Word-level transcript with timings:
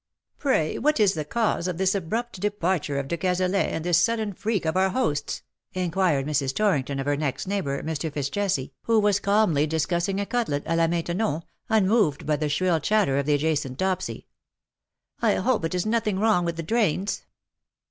^' 0.37 0.39
Pray 0.39 0.79
what 0.79 0.99
is 0.99 1.13
the 1.13 1.23
cause 1.23 1.67
of 1.67 1.77
this 1.77 1.93
abrupt 1.93 2.39
departure 2.39 2.97
of 2.97 3.07
de 3.07 3.15
Cazalet, 3.17 3.67
and 3.71 3.85
this 3.85 3.99
sudden 3.99 4.33
freak 4.33 4.65
of 4.65 4.75
our 4.75 4.89
host's 4.89 5.43
T^ 5.75 5.83
inquired 5.83 6.25
Mrs. 6.25 6.55
Torrington 6.55 6.99
of 6.99 7.05
her 7.05 7.15
next 7.15 7.45
neighbour, 7.45 7.83
Mr. 7.83 8.11
Fitz 8.11 8.27
Jesse,, 8.31 8.73
who 8.85 8.99
was 8.99 9.19
calmly 9.19 9.67
discussing 9.67 10.19
a 10.19 10.25
cutlet 10.25 10.63
a 10.65 10.75
la 10.75 10.87
Maintenon, 10.87 11.43
unmoved 11.69 12.25
by 12.25 12.35
the 12.35 12.49
shrill 12.49 12.79
chatter 12.79 13.19
of 13.19 13.27
the 13.27 13.35
adjacent 13.35 13.77
Dopsy." 13.77 14.25
I 15.21 15.35
hope 15.35 15.63
it 15.65 15.75
is 15.75 15.85
nothing 15.85 16.17
wrong 16.17 16.45
with 16.45 16.55
the 16.55 16.63
drains." 16.63 17.21